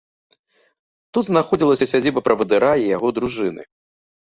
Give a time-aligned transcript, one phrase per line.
[1.17, 3.71] Тут знаходзілася сядзіба правадыра і яго дружыны.